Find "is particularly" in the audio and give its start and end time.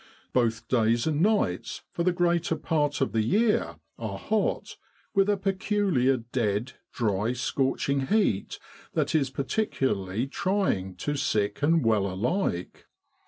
9.13-10.25